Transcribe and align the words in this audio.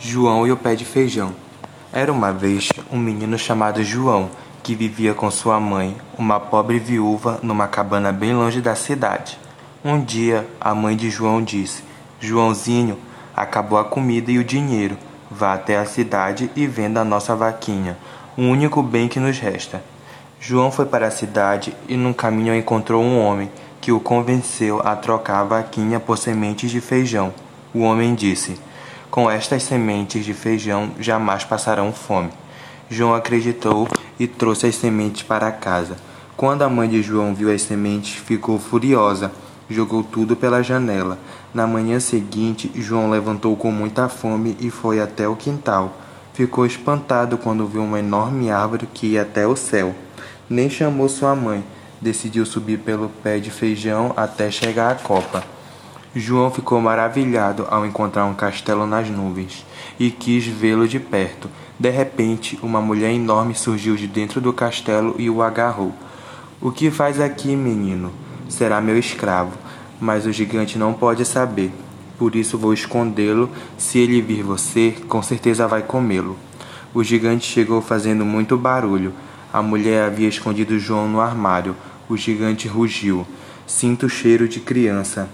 João 0.00 0.46
e 0.46 0.52
o 0.52 0.56
pé 0.56 0.76
de 0.76 0.84
feijão. 0.84 1.34
Era 1.92 2.12
uma 2.12 2.32
vez 2.32 2.68
um 2.92 2.96
menino 2.96 3.36
chamado 3.36 3.82
João 3.82 4.30
que 4.62 4.72
vivia 4.72 5.12
com 5.12 5.28
sua 5.28 5.58
mãe, 5.58 5.96
uma 6.16 6.38
pobre 6.38 6.78
viúva, 6.78 7.40
numa 7.42 7.66
cabana 7.66 8.12
bem 8.12 8.32
longe 8.32 8.60
da 8.60 8.76
cidade. 8.76 9.36
Um 9.84 10.00
dia, 10.00 10.46
a 10.60 10.72
mãe 10.72 10.96
de 10.96 11.10
João 11.10 11.42
disse: 11.42 11.82
Joãozinho, 12.20 12.96
acabou 13.34 13.76
a 13.76 13.84
comida 13.84 14.30
e 14.30 14.38
o 14.38 14.44
dinheiro. 14.44 14.96
Vá 15.28 15.54
até 15.54 15.76
a 15.76 15.84
cidade 15.84 16.48
e 16.54 16.64
venda 16.64 17.00
a 17.00 17.04
nossa 17.04 17.34
vaquinha, 17.34 17.98
o 18.36 18.42
único 18.42 18.80
bem 18.82 19.08
que 19.08 19.18
nos 19.18 19.38
resta. 19.38 19.82
João 20.40 20.70
foi 20.70 20.86
para 20.86 21.08
a 21.08 21.10
cidade 21.10 21.74
e 21.88 21.96
no 21.96 22.14
caminho 22.14 22.54
encontrou 22.54 23.02
um 23.02 23.18
homem 23.20 23.50
que 23.80 23.90
o 23.90 23.98
convenceu 23.98 24.80
a 24.84 24.94
trocar 24.94 25.40
a 25.40 25.44
vaquinha 25.44 25.98
por 25.98 26.16
sementes 26.16 26.70
de 26.70 26.80
feijão. 26.80 27.34
O 27.74 27.80
homem 27.80 28.14
disse: 28.14 28.58
com 29.10 29.30
estas 29.30 29.62
sementes 29.62 30.24
de 30.24 30.34
feijão 30.34 30.90
jamais 30.98 31.44
passarão 31.44 31.92
fome. 31.92 32.30
João 32.90 33.14
acreditou 33.14 33.88
e 34.18 34.26
trouxe 34.26 34.66
as 34.66 34.74
sementes 34.74 35.22
para 35.22 35.50
casa. 35.50 35.96
Quando 36.36 36.62
a 36.62 36.68
mãe 36.68 36.88
de 36.88 37.02
João 37.02 37.34
viu 37.34 37.52
as 37.52 37.62
sementes, 37.62 38.14
ficou 38.14 38.58
furiosa, 38.58 39.32
jogou 39.68 40.02
tudo 40.02 40.36
pela 40.36 40.62
janela. 40.62 41.18
Na 41.52 41.66
manhã 41.66 41.98
seguinte, 41.98 42.70
João 42.76 43.10
levantou 43.10 43.56
com 43.56 43.70
muita 43.70 44.08
fome 44.08 44.56
e 44.60 44.70
foi 44.70 45.00
até 45.00 45.26
o 45.26 45.36
quintal. 45.36 45.96
Ficou 46.32 46.64
espantado 46.64 47.36
quando 47.36 47.66
viu 47.66 47.82
uma 47.82 47.98
enorme 47.98 48.50
árvore 48.50 48.86
que 48.86 49.08
ia 49.08 49.22
até 49.22 49.46
o 49.46 49.56
céu. 49.56 49.94
Nem 50.48 50.70
chamou 50.70 51.08
sua 51.08 51.34
mãe. 51.34 51.64
Decidiu 52.00 52.46
subir 52.46 52.78
pelo 52.78 53.08
pé 53.08 53.38
de 53.38 53.50
feijão 53.50 54.12
até 54.16 54.50
chegar 54.50 54.92
à 54.92 54.94
copa. 54.94 55.57
João 56.16 56.50
ficou 56.50 56.80
maravilhado 56.80 57.66
ao 57.68 57.84
encontrar 57.84 58.24
um 58.24 58.32
castelo 58.32 58.86
nas 58.86 59.10
nuvens 59.10 59.66
e 60.00 60.10
quis 60.10 60.46
vê-lo 60.46 60.88
de 60.88 60.98
perto. 60.98 61.50
De 61.78 61.90
repente, 61.90 62.58
uma 62.62 62.80
mulher 62.80 63.12
enorme 63.12 63.54
surgiu 63.54 63.94
de 63.94 64.06
dentro 64.06 64.40
do 64.40 64.52
castelo 64.52 65.14
e 65.18 65.28
o 65.28 65.42
agarrou. 65.42 65.92
O 66.62 66.72
que 66.72 66.90
faz 66.90 67.20
aqui, 67.20 67.54
menino? 67.54 68.10
Será 68.48 68.80
meu 68.80 68.98
escravo, 68.98 69.52
mas 70.00 70.24
o 70.24 70.32
gigante 70.32 70.78
não 70.78 70.94
pode 70.94 71.26
saber. 71.26 71.70
Por 72.18 72.34
isso 72.34 72.56
vou 72.56 72.72
escondê-lo. 72.72 73.50
Se 73.76 73.98
ele 73.98 74.22
vir 74.22 74.42
você, 74.42 74.96
com 75.08 75.22
certeza 75.22 75.68
vai 75.68 75.82
comê-lo. 75.82 76.38
O 76.94 77.04
gigante 77.04 77.46
chegou 77.46 77.82
fazendo 77.82 78.24
muito 78.24 78.56
barulho. 78.56 79.12
A 79.52 79.62
mulher 79.62 80.06
havia 80.06 80.28
escondido 80.28 80.78
João 80.78 81.06
no 81.06 81.20
armário. 81.20 81.76
O 82.08 82.16
gigante 82.16 82.66
rugiu. 82.66 83.26
Sinto 83.66 84.06
o 84.06 84.08
cheiro 84.08 84.48
de 84.48 84.58
criança 84.58 85.28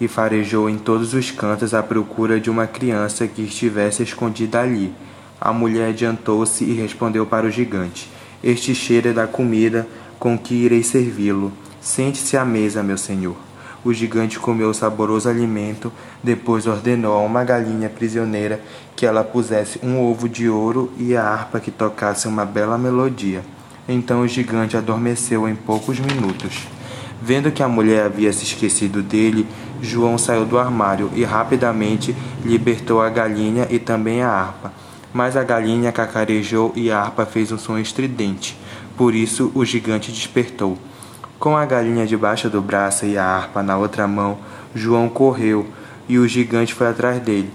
e 0.00 0.06
farejou 0.06 0.68
em 0.68 0.78
todos 0.78 1.14
os 1.14 1.30
cantos 1.30 1.74
à 1.74 1.82
procura 1.82 2.40
de 2.40 2.50
uma 2.50 2.66
criança 2.66 3.26
que 3.26 3.42
estivesse 3.42 4.02
escondida 4.02 4.60
ali. 4.60 4.92
A 5.40 5.52
mulher 5.52 5.90
adiantou-se 5.90 6.64
e 6.64 6.72
respondeu 6.72 7.26
para 7.26 7.46
o 7.46 7.50
gigante: 7.50 8.10
Este 8.42 8.74
cheiro 8.74 9.08
é 9.08 9.12
da 9.12 9.26
comida 9.26 9.86
com 10.18 10.38
que 10.38 10.54
irei 10.54 10.82
servi-lo. 10.82 11.52
Sente-se 11.80 12.36
à 12.36 12.44
mesa, 12.44 12.82
meu 12.82 12.98
senhor. 12.98 13.36
O 13.84 13.92
gigante 13.92 14.38
comeu 14.38 14.70
o 14.70 14.74
saboroso 14.74 15.28
alimento, 15.28 15.92
depois 16.22 16.66
ordenou 16.66 17.14
a 17.14 17.20
uma 17.22 17.44
galinha 17.44 17.88
prisioneira 17.88 18.60
que 18.96 19.06
ela 19.06 19.22
pusesse 19.22 19.78
um 19.82 20.00
ovo 20.00 20.28
de 20.28 20.48
ouro 20.48 20.92
e 20.98 21.16
a 21.16 21.22
harpa 21.22 21.60
que 21.60 21.70
tocasse 21.70 22.26
uma 22.26 22.44
bela 22.44 22.76
melodia. 22.76 23.42
Então 23.88 24.20
o 24.20 24.28
gigante 24.28 24.76
adormeceu 24.76 25.48
em 25.48 25.54
poucos 25.54 25.98
minutos. 26.00 26.66
Vendo 27.20 27.50
que 27.50 27.62
a 27.62 27.68
mulher 27.68 28.06
havia 28.06 28.32
se 28.32 28.44
esquecido 28.44 29.02
dele, 29.02 29.46
João 29.82 30.16
saiu 30.16 30.44
do 30.44 30.58
armário 30.58 31.10
e 31.14 31.24
rapidamente 31.24 32.14
libertou 32.44 33.00
a 33.00 33.08
galinha 33.08 33.66
e 33.70 33.78
também 33.78 34.22
a 34.22 34.30
harpa. 34.30 34.72
Mas 35.12 35.36
a 35.36 35.42
galinha 35.42 35.90
cacarejou 35.90 36.72
e 36.76 36.90
a 36.90 37.00
harpa 37.00 37.26
fez 37.26 37.50
um 37.50 37.58
som 37.58 37.78
estridente. 37.78 38.56
Por 38.96 39.14
isso 39.14 39.50
o 39.54 39.64
gigante 39.64 40.12
despertou. 40.12 40.78
Com 41.38 41.56
a 41.56 41.64
galinha 41.64 42.06
debaixo 42.06 42.48
do 42.50 42.60
braço 42.60 43.06
e 43.06 43.16
a 43.16 43.24
harpa 43.24 43.62
na 43.62 43.76
outra 43.76 44.06
mão, 44.06 44.38
João 44.74 45.08
correu 45.08 45.66
e 46.08 46.18
o 46.18 46.26
gigante 46.26 46.74
foi 46.74 46.88
atrás 46.88 47.20
dele. 47.20 47.50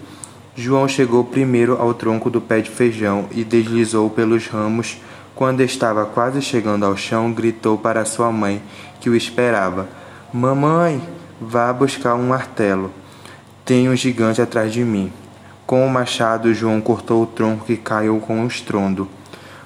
João 0.56 0.88
chegou 0.88 1.24
primeiro 1.24 1.81
ao 1.81 1.94
tronco 1.94 2.30
do 2.30 2.40
pé 2.40 2.62
de 2.62 2.69
feijão 2.69 3.25
e 3.31 3.44
deslizou 3.44 4.09
pelos 4.09 4.47
ramos 4.47 4.97
quando 5.35 5.61
estava 5.61 6.05
quase 6.05 6.41
chegando 6.41 6.85
ao 6.85 6.95
chão, 6.95 7.31
gritou 7.31 7.77
para 7.77 8.05
sua 8.05 8.31
mãe, 8.31 8.61
que 8.99 9.09
o 9.09 9.16
esperava: 9.16 9.88
Mamãe, 10.31 11.01
vá 11.41 11.73
buscar 11.73 12.16
um 12.16 12.27
martelo. 12.27 12.91
Tem 13.66 13.89
um 13.89 13.95
gigante 13.95 14.41
atrás 14.41 14.71
de 14.71 14.83
mim. 14.83 15.11
Com 15.66 15.85
o 15.85 15.89
machado, 15.89 16.53
João 16.53 16.79
cortou 16.81 17.23
o 17.23 17.25
tronco 17.25 17.66
que 17.66 17.77
caiu 17.77 18.19
com 18.19 18.39
um 18.41 18.47
estrondo. 18.47 19.07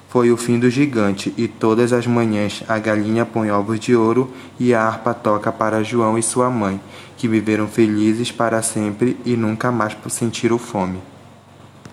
Foi 0.08 0.30
o 0.30 0.38
fim 0.38 0.58
do 0.58 0.70
gigante, 0.70 1.34
e 1.36 1.46
todas 1.46 1.92
as 1.92 2.06
manhãs 2.06 2.62
a 2.66 2.78
galinha 2.78 3.26
põe 3.26 3.50
ovos 3.50 3.78
de 3.78 3.94
ouro 3.94 4.32
e 4.58 4.72
a 4.72 4.82
harpa 4.82 5.12
toca 5.12 5.52
para 5.52 5.82
João 5.82 6.16
e 6.16 6.22
sua 6.22 6.48
mãe, 6.48 6.80
que 7.18 7.28
viveram 7.28 7.68
felizes 7.68 8.32
para 8.32 8.62
sempre 8.62 9.18
e 9.24 9.36
nunca 9.36 9.70
mais 9.70 9.94
sentiram 10.08 10.56
fome. 10.56 10.98